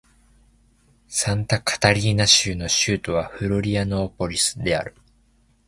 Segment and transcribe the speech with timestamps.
[1.09, 4.95] サンタカタリーナ州の州都はフロリアノーポリスである